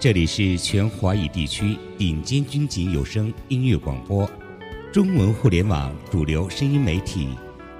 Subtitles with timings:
[0.00, 4.28] 这里是全华语地区顶尖军警有声音乐广播，
[4.90, 7.28] 中文互联网主流声音媒体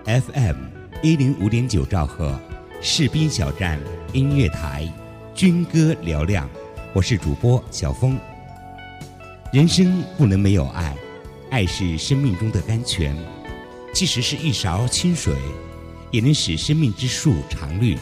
[0.04, 0.56] ，FM
[1.02, 2.38] 一零五点九兆赫，
[2.82, 3.80] 士兵小站
[4.12, 4.86] 音乐台，
[5.34, 6.46] 军歌嘹亮。
[6.92, 8.18] 我是主播小峰。
[9.50, 10.94] 人生不能没有爱，
[11.50, 13.16] 爱是生命中的甘泉，
[13.94, 15.34] 即使是一勺清水，
[16.10, 17.96] 也能使生命之树常绿。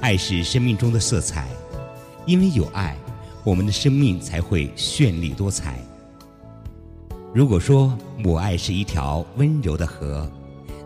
[0.00, 1.46] 爱是生命中的色彩，
[2.24, 2.96] 因为有爱。
[3.44, 5.78] 我们的生命才会绚丽多彩。
[7.34, 10.30] 如果说母爱是一条温柔的河，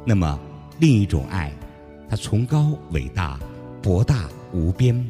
[0.05, 0.39] 那么
[0.79, 1.53] 另一种爱，
[2.09, 3.39] 它崇高伟大、
[3.81, 5.05] 博大无边。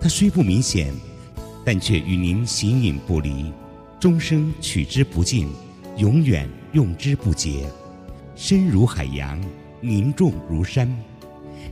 [0.00, 0.92] 它虽不明显，
[1.64, 3.52] 但却与您形影不离，
[3.98, 5.48] 终生取之不尽，
[5.96, 7.66] 永远用之不竭。
[8.34, 9.38] 深如海洋，
[9.80, 10.90] 凝重如山。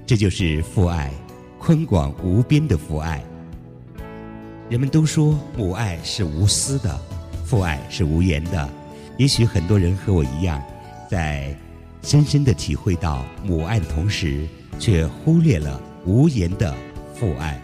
[0.07, 1.11] 这就是父爱，
[1.59, 3.25] 宽广无边的父爱。
[4.69, 7.01] 人们都说母爱是无私的，
[7.43, 8.69] 父爱是无言的。
[9.17, 10.63] 也许很多人和我一样，
[11.11, 11.57] 在
[12.03, 14.47] 深深的体会到母爱的同时，
[14.79, 16.75] 却忽略了无言的
[17.15, 17.59] 父爱。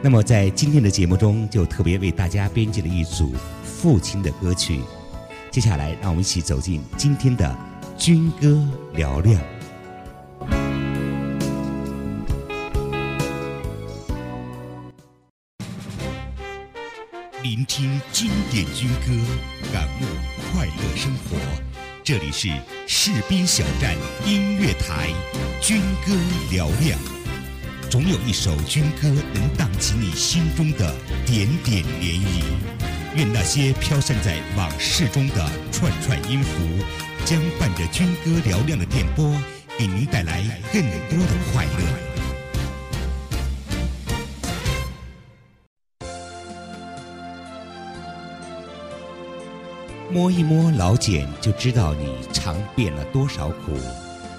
[0.00, 3.32] 那么，在今天的节目中，就特别为大家编辑了一组
[3.64, 4.80] 父亲的歌曲。
[5.50, 7.56] 接下来，让我们一起走进今天的
[7.98, 8.62] 军歌
[8.94, 9.40] 嘹亮。
[17.44, 19.12] 聆听经典军歌，
[19.70, 20.06] 感悟
[20.50, 21.36] 快乐生活。
[22.02, 22.48] 这里是
[22.88, 23.94] 士兵小站
[24.24, 25.10] 音乐台，
[25.60, 26.14] 军歌
[26.50, 26.98] 嘹亮。
[27.90, 30.90] 总有一首军歌能荡起你心中的
[31.26, 32.42] 点点涟漪。
[33.14, 36.82] 愿那些飘散在往事中的串串音符，
[37.26, 39.38] 将伴着军歌嘹亮的电波，
[39.78, 42.13] 给您带来更多的快乐。
[50.14, 53.72] 摸一摸老茧，就知道你尝遍了多少苦；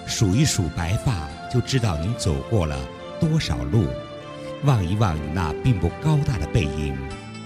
[0.07, 2.79] 数一数白发，就知道你走过了
[3.19, 3.85] 多少路。
[4.63, 6.97] 望一望你那并不高大的背影，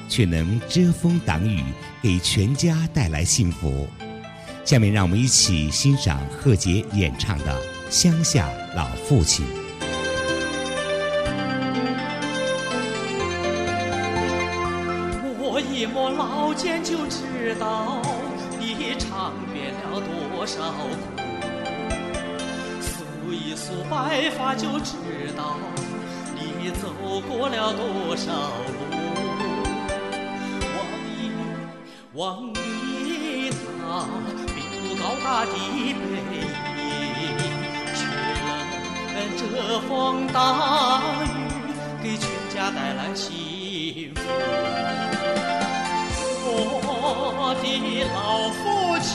[0.07, 1.63] 却能遮风挡雨，
[2.03, 3.87] 给全家带来幸福。
[4.63, 7.59] 下面让我们一起欣赏贺杰演唱的
[7.89, 9.43] 《乡下老父亲》。
[15.39, 18.03] 摸一摸老茧，就知道。
[19.99, 20.79] 多少苦？
[22.81, 24.95] 数一数白发，就知
[25.37, 25.57] 道
[26.35, 26.89] 你走
[27.27, 28.31] 过了多少
[28.67, 28.79] 路。
[30.63, 31.19] 望一
[32.15, 33.81] 望你那
[34.47, 35.57] 并不高大的背
[36.33, 37.37] 影，
[37.95, 37.99] 却
[39.13, 39.41] 能遮
[39.87, 39.87] 风
[40.27, 40.37] 挡
[41.23, 41.27] 雨，
[42.03, 43.27] 给全家带来幸
[44.15, 44.17] 福。
[46.51, 47.63] 我的
[48.13, 48.17] 老
[48.49, 48.59] 父
[48.99, 49.11] 亲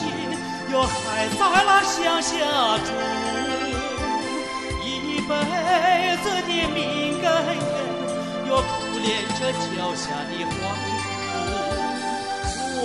[0.75, 2.35] 哟还在那乡下
[2.83, 2.91] 住，
[4.83, 4.85] 一
[5.21, 5.31] 辈
[6.21, 6.77] 子的命
[7.21, 7.65] 根根
[8.49, 8.67] 哟苦
[8.99, 9.07] 练
[9.39, 9.63] 着脚
[9.95, 10.85] 下的黄土。
[12.77, 12.83] 我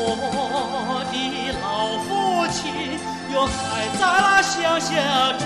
[1.11, 1.15] 的
[1.61, 1.67] 老
[2.07, 2.09] 父
[2.53, 2.63] 亲
[3.35, 3.59] 哟还
[3.99, 4.89] 在那乡下
[5.37, 5.43] 住，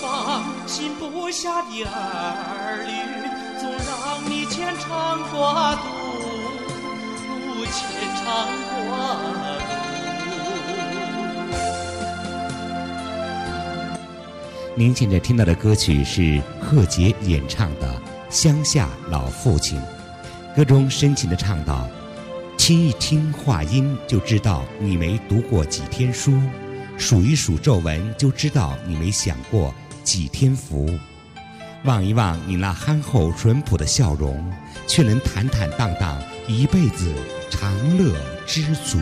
[0.00, 0.02] 放
[0.66, 2.90] 心不下的儿女
[3.60, 3.86] 总让
[4.24, 5.97] 你牵肠挂肚。
[14.78, 17.88] 您现在听到的歌曲是贺杰演唱的
[18.30, 19.76] 《乡下老父亲》，
[20.56, 21.90] 歌中深情的唱道
[22.56, 26.30] ：“听一听话音，就知道你没读过几天书；
[26.96, 30.88] 数一数皱纹，就知道你没享过几天福。
[31.82, 34.48] 望一望你那憨厚淳朴的笑容，
[34.86, 37.12] 却能坦坦荡荡一辈子，
[37.50, 38.14] 长乐
[38.46, 39.00] 知足。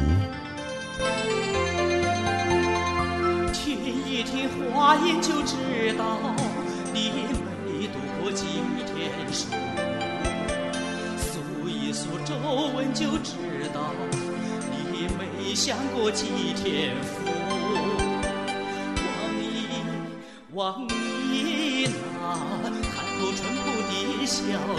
[24.27, 24.77] 笑容，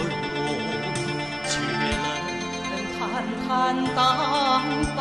[1.48, 1.58] 却
[2.04, 2.06] 能
[2.98, 3.00] 坦
[3.48, 3.48] 坦
[3.94, 3.98] 荡
[4.94, 5.00] 荡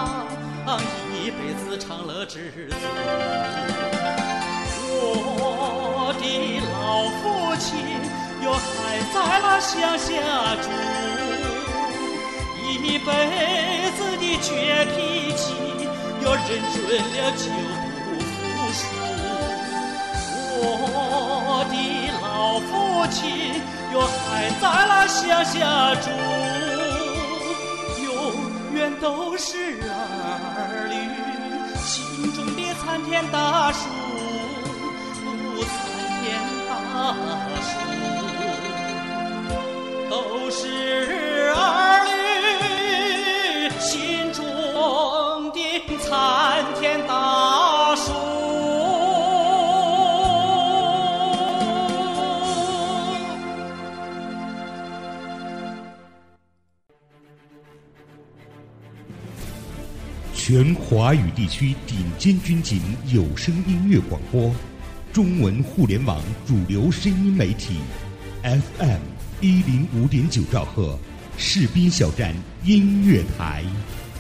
[1.14, 2.76] 一辈子长乐知足。
[4.90, 6.24] 我的
[6.64, 7.22] 老父
[7.60, 7.68] 亲
[8.42, 8.66] 哟还
[9.14, 10.08] 在那乡下
[10.64, 10.66] 住，
[12.64, 13.08] 一辈
[13.98, 14.48] 子的倔
[14.96, 14.98] 脾
[15.36, 15.44] 气
[16.24, 16.76] 哟认准
[17.12, 17.44] 了就
[22.70, 23.20] 父亲
[23.94, 26.10] 哟还在那乡下住，
[28.04, 28.06] 永
[28.74, 30.96] 远都是儿女
[31.80, 33.80] 心中的参天大树。
[35.60, 35.68] 参
[36.24, 36.26] 天
[36.68, 36.72] 大
[37.62, 37.70] 树
[40.10, 40.14] 都
[40.52, 40.62] 是
[60.48, 62.80] 全华语地区顶尖军警
[63.12, 64.50] 有声音乐广播。
[65.12, 67.76] 中文互联网主流声音媒体
[68.44, 69.02] ，FM
[69.42, 70.98] 一零五点九兆赫，
[71.38, 72.34] 士兵小站
[72.64, 73.62] 音乐台，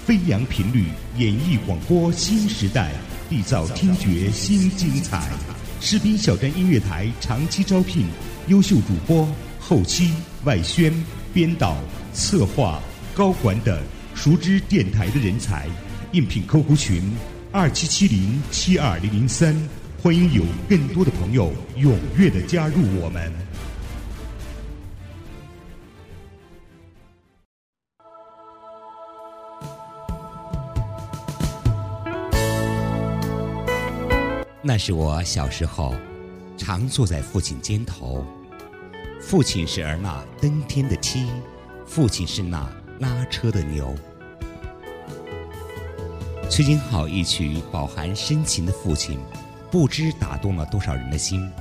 [0.05, 0.87] 飞扬频率
[1.17, 2.91] 演绎广播新时代，
[3.31, 5.31] 缔造听觉新精彩。
[5.79, 8.05] 士兵小站音乐台长期招聘
[8.49, 9.25] 优秀主播、
[9.61, 10.13] 后期、
[10.43, 10.93] 外宣、
[11.33, 11.77] 编导、
[12.13, 12.81] 策划、
[13.13, 13.81] 高管等
[14.13, 15.69] 熟知电台的人才，
[16.11, 17.03] 应聘 QQ 群
[17.51, 19.55] 二七七零七二零零三。
[20.01, 23.33] 欢迎有更多的朋友踊跃的加入我们。
[34.61, 35.95] 那是我小时候，
[36.57, 38.25] 常坐在父亲肩头。
[39.19, 41.25] 父亲是儿那登天的梯，
[41.85, 42.69] 父亲是那
[42.99, 43.95] 拉车的牛。
[46.49, 49.19] 崔金浩一曲饱含深情的父亲。
[49.69, 51.51] 不知打动了多少人的心，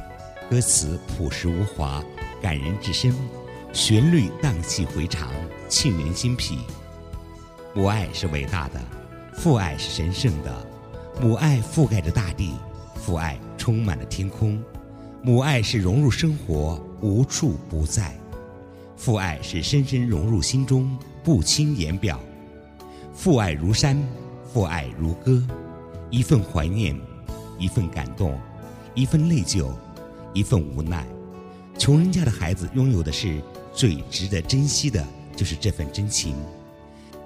[0.48, 2.02] 歌词朴实无华，
[2.40, 3.12] 感人至深，
[3.72, 5.28] 旋律荡气回肠，
[5.68, 6.60] 沁人心脾。
[7.74, 8.80] 母爱是伟大的，
[9.34, 10.66] 父爱是神圣的，
[11.20, 12.52] 母爱覆盖着大地，
[12.94, 14.62] 父爱充满了天空，
[15.20, 18.16] 母爱是融入生活，无处不在，
[18.96, 22.20] 父爱是深深融入心中，不轻言表。
[23.12, 24.00] 父爱如山，
[24.56, 25.42] 父爱如歌，
[26.08, 26.98] 一份怀念。
[27.58, 28.40] 一份感动，
[28.94, 29.70] 一份内疚，
[30.32, 31.06] 一份无奈。
[31.78, 33.38] 穷人家的孩子拥有的是
[33.74, 35.06] 最值得珍惜的，
[35.36, 36.34] 就是这份真情。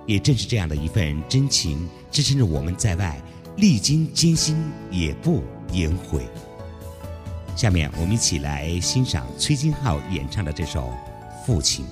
[0.06, 3.16] 也正是这样的一份真情，支撑着我们在外
[3.58, 6.26] 历经艰辛也不言悔。
[7.54, 10.92] 下面我们一起来欣赏崔金浩演唱的这首
[11.46, 11.84] 《父亲》。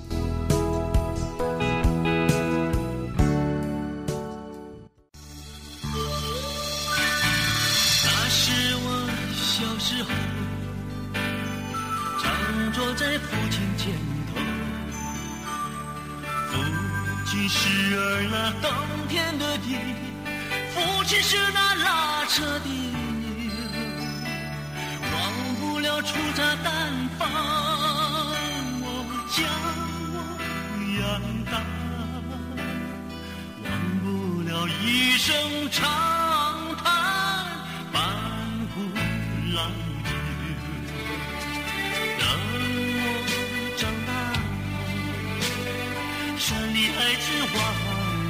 [46.79, 47.59] 后，山里孩子往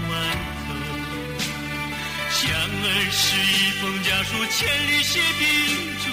[0.10, 0.14] 外
[0.68, 0.72] 走，
[2.32, 5.42] 想儿时一封家书，千里写叮
[6.00, 6.06] 嘱，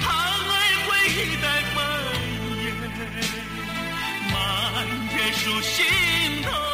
[0.00, 0.40] 盼儿
[0.86, 0.90] 会
[1.42, 1.76] 带芬
[2.62, 2.66] 叶，
[4.32, 4.34] 满
[5.10, 5.74] 天数心
[6.42, 6.65] 头。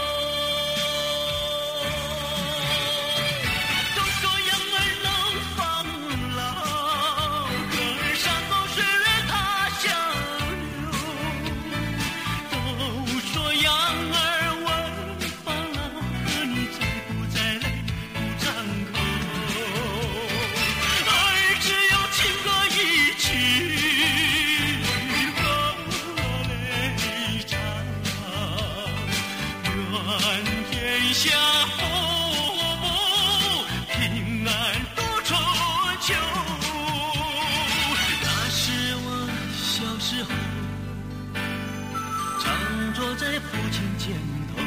[44.12, 44.62] 点头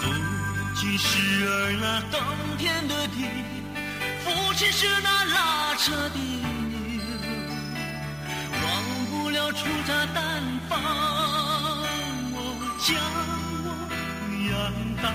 [0.00, 0.02] 父
[0.74, 2.20] 亲是儿那登
[2.58, 3.16] 天的梯
[4.24, 6.78] 父亲是那拉车的牛
[8.62, 8.66] 忘
[9.10, 10.78] 不了粗茶淡饭
[12.78, 12.96] 将
[13.54, 14.06] 我
[14.50, 14.52] 养
[15.02, 15.14] 大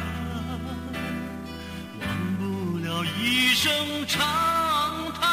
[2.01, 2.03] 忘
[2.37, 3.71] 不了一声
[4.07, 4.17] 长
[5.19, 5.23] 叹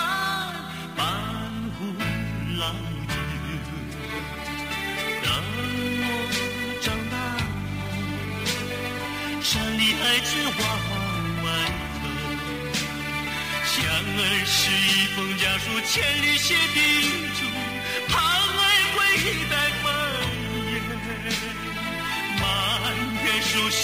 [0.96, 1.06] 半
[1.78, 1.86] 壶
[2.58, 3.01] 老
[10.02, 10.62] 孩子往
[11.44, 11.46] 外
[12.02, 12.04] 头，
[13.64, 16.44] 想儿时一封家书，千里写
[16.74, 16.76] 叮
[17.38, 17.40] 嘱，
[18.08, 18.60] 盼儿
[18.96, 18.98] 会
[19.48, 19.84] 带芬
[20.72, 20.74] 叶，
[22.40, 22.42] 满
[23.24, 23.80] 园树心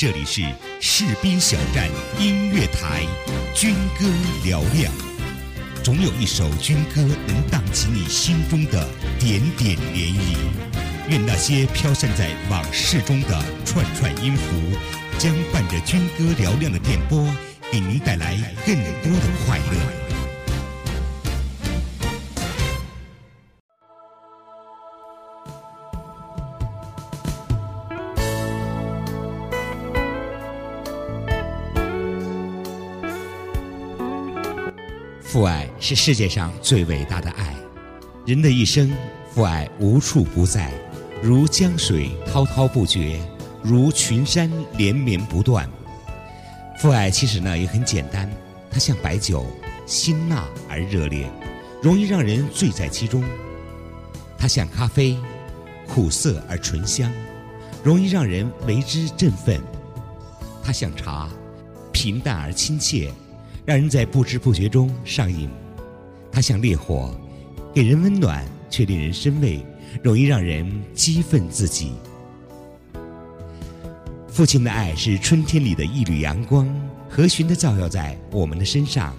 [0.00, 0.40] 这里是
[0.80, 1.86] 士兵小站
[2.18, 3.02] 音乐台，
[3.54, 4.06] 军歌
[4.42, 4.90] 嘹亮。
[5.84, 8.88] 总有一首军歌能荡起你心中的
[9.18, 10.38] 点点涟漪。
[11.10, 14.56] 愿那些飘散在往事中的串串音符，
[15.18, 17.28] 将伴着军歌嘹亮的电波，
[17.70, 19.99] 给您带来更多的快乐。
[35.90, 37.52] 是世界上最伟大的爱，
[38.24, 38.92] 人的一生，
[39.34, 40.70] 父爱无处不在，
[41.20, 43.20] 如江水滔滔不绝，
[43.60, 45.68] 如群山连绵不断。
[46.78, 48.30] 父爱其实呢也很简单，
[48.70, 49.44] 它像白酒，
[49.84, 51.28] 辛辣而热烈，
[51.82, 53.20] 容易让人醉在其中；
[54.38, 55.18] 它像咖啡，
[55.88, 57.12] 苦涩而醇香，
[57.82, 59.58] 容易让人为之振奋；
[60.62, 61.28] 它像茶，
[61.90, 63.12] 平淡而亲切。
[63.66, 65.48] 让人在不知不觉中上瘾。
[66.32, 67.14] 它像烈火，
[67.74, 69.64] 给人温暖却令人生畏，
[70.02, 71.92] 容易让人激愤自己。
[74.28, 76.68] 父亲的爱是春天里的一缕阳光，
[77.08, 79.12] 和煦的照耀在我们的身上；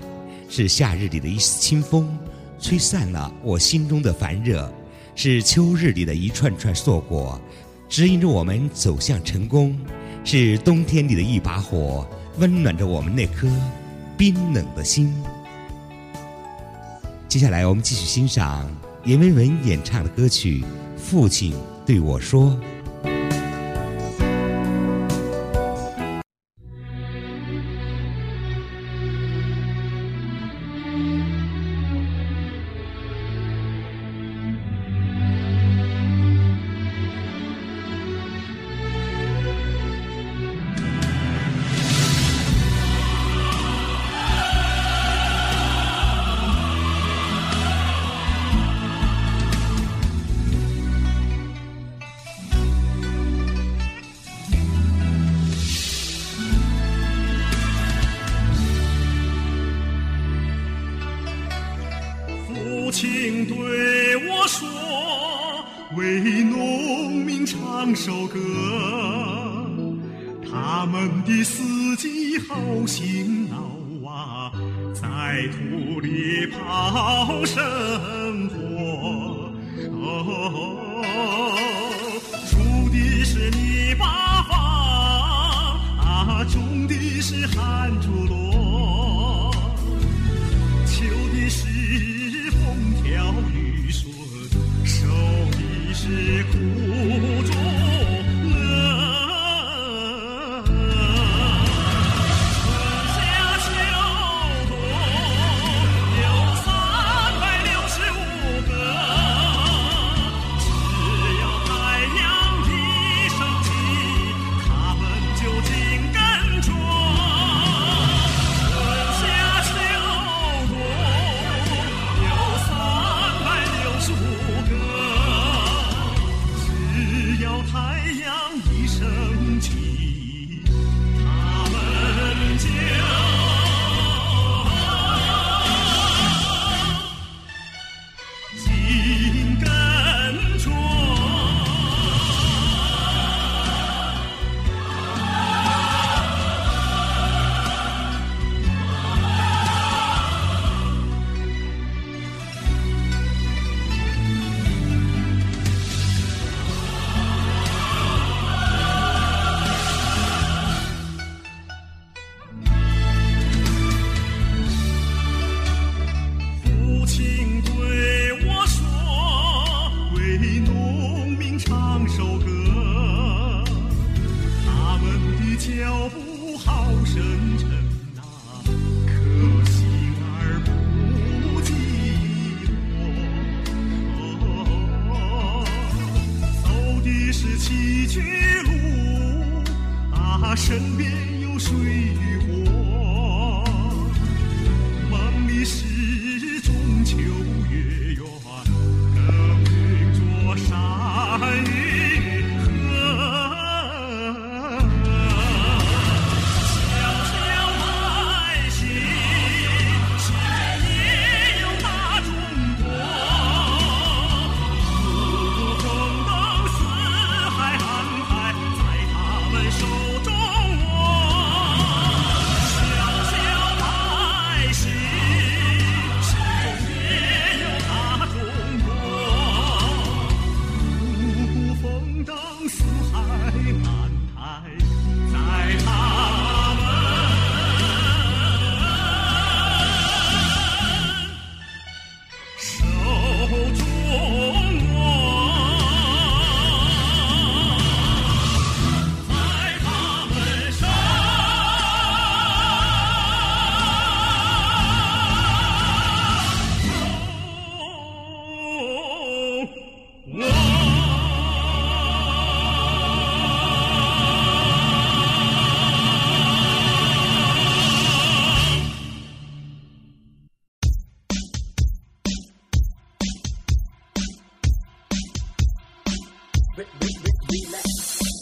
[0.49, 2.17] 是夏日里的一丝清风，
[2.59, 4.67] 吹散了我心中的烦热；
[5.13, 7.39] 是秋日里的一串串硕果，
[7.89, 9.75] 指引着我们走向成功；
[10.23, 13.47] 是冬天里的一把火，温暖着我们那颗。
[14.17, 15.11] 冰冷的心。
[17.31, 18.69] 接下来，我们继续欣赏
[19.05, 20.65] 阎维文演唱的歌曲
[20.99, 21.53] 《父亲
[21.85, 22.47] 对我说》。
[68.03, 68.39] 首歌，
[70.49, 72.55] 他们的司机好
[72.87, 74.51] 辛劳啊，
[74.91, 77.61] 在土里刨生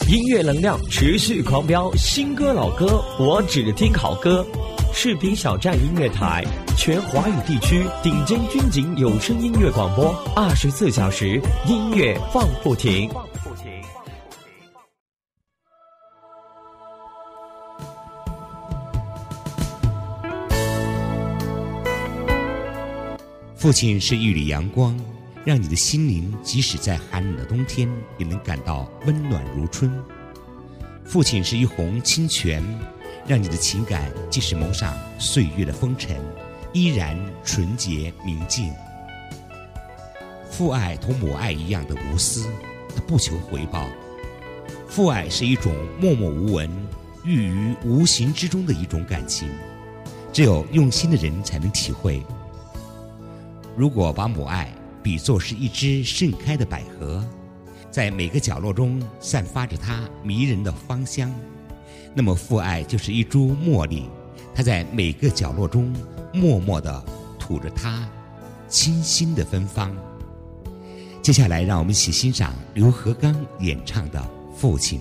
[0.07, 4.45] 音乐能量持续狂飙，新歌老歌我只听好歌。
[4.93, 6.43] 视频小站音乐台，
[6.77, 13.09] 全华语地区顶尖军警有声音乐广播，二十四小时音乐放不停。
[23.55, 24.95] 父亲是一缕阳光，
[25.45, 29.91] 让你的心灵即使在寒冷的冬天也能感到温暖如春。
[31.05, 32.63] 父亲是一泓清泉，
[33.25, 36.15] 让你的情感即使蒙上岁月的风尘，
[36.71, 38.71] 依然纯洁明净。
[40.51, 42.45] 父爱同母爱一样的无私，
[42.95, 43.87] 它不求回报。
[44.87, 46.69] 父爱是一种默默无闻、
[47.23, 49.49] 寓于无形之中的一种感情，
[50.33, 52.21] 只有用心的人才能体会。
[53.75, 57.23] 如果把母爱比作是一只盛开的百合，
[57.89, 61.33] 在每个角落中散发着它迷人的芳香，
[62.13, 64.09] 那么父爱就是一株茉莉，
[64.53, 65.93] 它在每个角落中
[66.33, 67.03] 默默地
[67.39, 68.07] 吐着它
[68.67, 69.95] 清新的芬芳。
[71.21, 74.19] 接下来，让我们一起欣赏刘和刚演唱的
[74.55, 74.99] 《父亲》。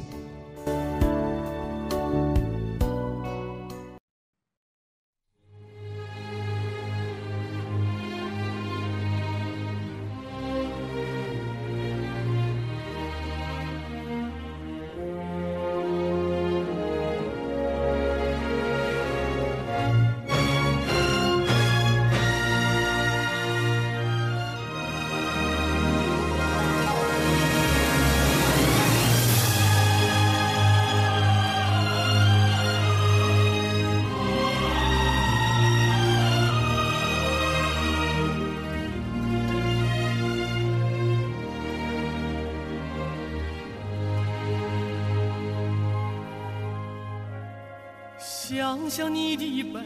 [48.58, 49.78] 想想你的背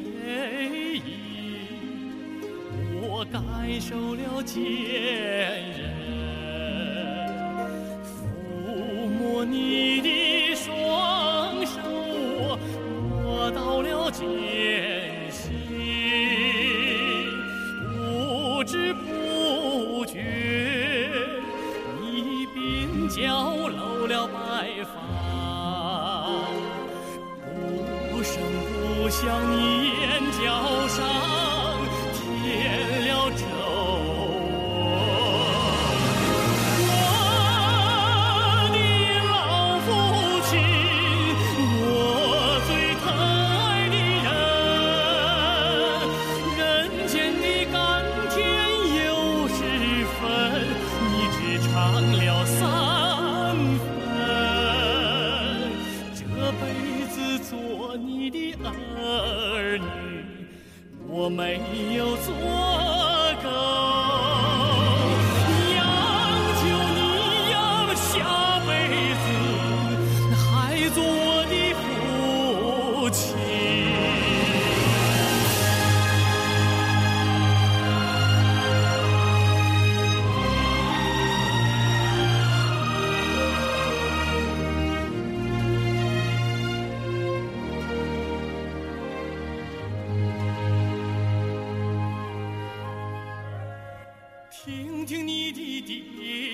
[0.95, 1.03] 影，
[3.03, 4.63] 我感受了坚
[5.77, 6.02] 韧；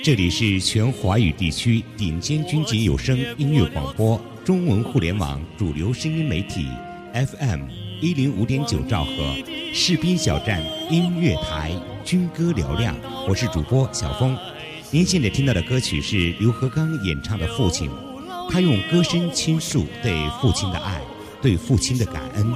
[0.03, 6.67] 这里是全华语地区顶尖军警有声音乐广播中文互联网主流声音媒体
[7.13, 7.65] FM
[8.01, 9.13] 一零五点九兆赫
[9.75, 11.73] 士兵小站音乐台
[12.05, 12.97] 军歌嘹亮，
[13.29, 14.35] 我是主播小峰。
[14.91, 17.91] 您现在听到的歌曲是刘和刚演唱的《父亲》，
[18.51, 21.03] 他用歌声倾诉对父亲的爱，
[21.43, 22.47] 对父亲的感恩，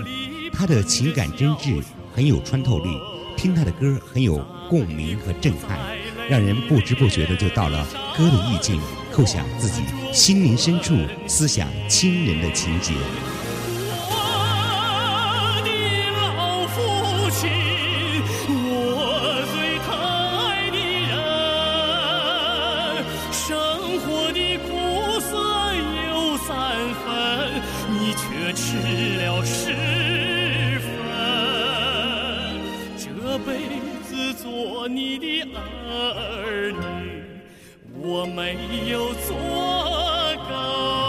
[0.53, 1.83] 他的情感真挚，
[2.15, 2.89] 很有穿透力，
[3.37, 4.39] 听他的歌很有
[4.71, 5.79] 共鸣和震撼。
[6.29, 8.81] 让人不知不觉的就到了歌的意境，
[9.13, 9.83] 叩响自己
[10.13, 12.95] 心灵深处思想亲人的情节。
[34.89, 37.23] 你的儿女，
[38.01, 38.57] 我没
[38.91, 39.37] 有做
[40.49, 41.02] 够。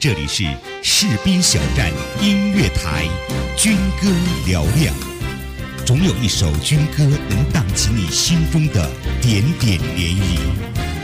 [0.00, 0.44] 这里是
[0.82, 3.06] 士兵小站音乐台，
[3.54, 4.08] 军歌
[4.46, 4.94] 嘹亮。
[5.84, 8.88] 总有一首军歌能荡起你心中的
[9.20, 10.40] 点点涟漪。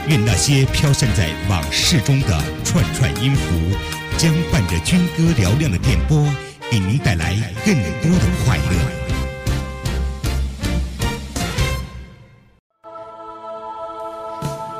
[0.07, 3.77] 愿那些飘散在往事中的串串音符，
[4.17, 6.27] 将伴着军歌嘹亮的电波，
[6.71, 8.63] 给您带来更多的快乐。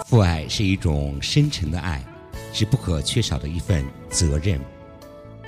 [0.07, 2.03] 父爱是一种深沉的爱，
[2.57, 4.59] 是不可缺少的一份责任。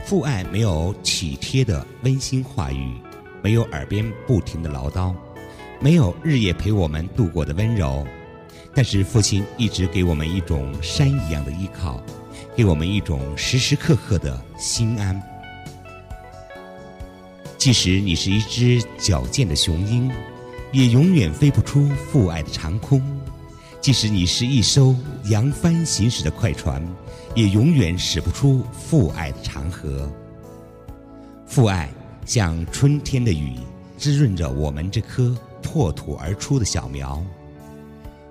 [0.06, 2.94] 父爱没有体贴的温馨话语，
[3.42, 5.12] 没有耳边不停的唠叨，
[5.80, 8.06] 没有日夜陪我们度过的温柔，
[8.76, 12.00] 但是父亲一直给我们一种山一样的依靠，
[12.56, 15.20] 给我们一种时时刻刻的心安。
[17.58, 20.12] 即使你是一只矫健的雄鹰，
[20.72, 23.19] 也永远飞不出父爱的长空。
[23.82, 24.94] 即使你是一艘
[25.26, 26.86] 扬帆行驶的快船，
[27.34, 30.12] 也永远驶不出父爱的长河。
[31.46, 31.90] 父爱
[32.26, 33.56] 像春天的雨，
[33.98, 37.24] 滋润着我们这颗破土而出的小苗；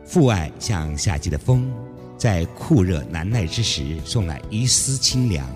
[0.04, 1.70] 父爱像夏季的风，
[2.18, 5.46] 在酷热难耐之时送来一丝清凉；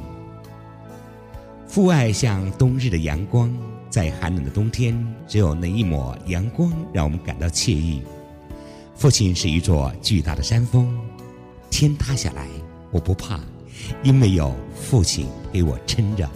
[1.69, 3.55] 父爱像冬日的阳光，
[3.91, 8.03] 在寒冷的冬天，只有那一抹阳光让我们感到惬意。
[9.03, 10.97] 父亲是一座巨大的山峰，
[11.69, 12.47] 天塌下来
[12.93, 13.41] 我不怕，
[14.05, 16.31] 因为有父亲给我撑着。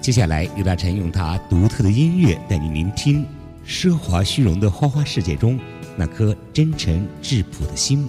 [0.00, 3.26] 接下来，刘大成用他独特的音乐带你聆听
[3.66, 5.60] 奢华虚荣的花花世界中
[5.98, 8.08] 那颗真诚质朴的心。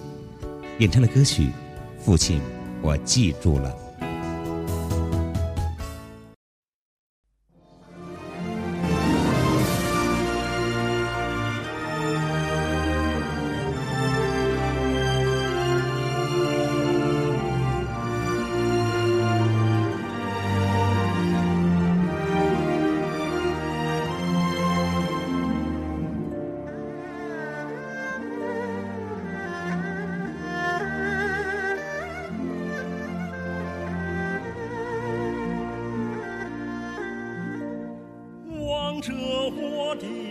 [0.80, 1.48] 演唱的歌曲
[2.00, 2.38] 《父亲》，
[2.82, 3.83] 我记住了。
[39.96, 40.23] 我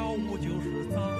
[0.00, 1.19] 跳舞就是脏。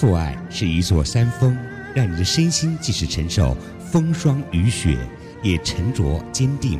[0.00, 1.54] 父爱是一座山峰，
[1.94, 4.96] 让你的身心即使承受风霜雨雪，
[5.42, 6.78] 也沉着坚定；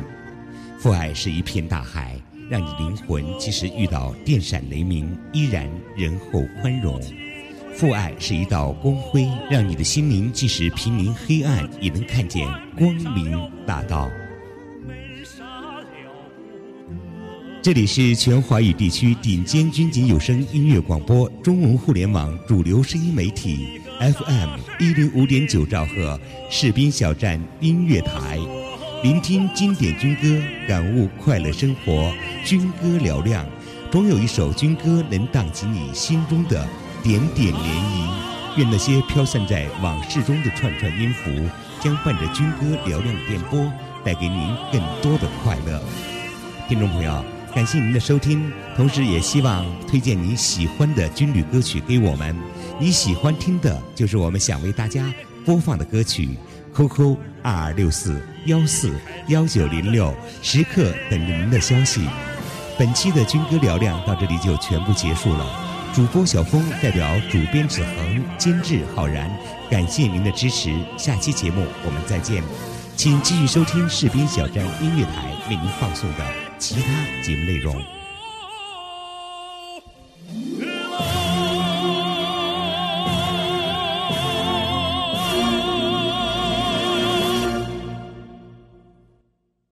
[0.79, 6.99] 父爱是一片大海，让你灵魂即使遇到电闪雷鸣，依然仁厚宽容；
[7.75, 14.09] 父爱是一道光辉，让你的心灵即使濒临黑暗，也能看见光明大道。
[17.63, 26.19] 这里是全华语地区顶尖军警有声音乐广播中文互联网主流声音媒体 FM 一零五点九兆赫
[26.49, 28.39] 士兵小站音乐台，
[29.03, 32.11] 聆听经典军歌，感悟快乐生活，
[32.43, 33.45] 军歌嘹亮，
[33.91, 36.67] 总有一首军歌能荡起你心中的
[37.03, 38.57] 点点涟漪。
[38.57, 41.29] 愿那些飘散在往事中的串串音符，
[41.79, 43.71] 将伴着军歌嘹亮的电波，
[44.03, 45.79] 带给您更多的快乐。
[46.67, 52.33] 听众朋友，感谢您的收听，同时也希望推荐你喜欢的军旅歌曲给我们。
[52.79, 55.13] 你喜欢听的就是我们想为大家
[55.45, 56.29] 播放的歌曲。
[56.73, 58.93] QQ 二二六四幺四
[59.27, 62.07] 幺九零六，时刻等着您的消息。
[62.79, 65.45] 本期的军歌嘹亮到这里就全部结束了。
[65.93, 69.29] 主播小峰代表主编子恒、监制浩然，
[69.69, 70.73] 感谢您的支持。
[70.97, 72.41] 下期节目我们再见，
[72.95, 76.25] 请继续收听士兵小站音乐台为您放送的
[76.61, 78.00] 其他节目内容。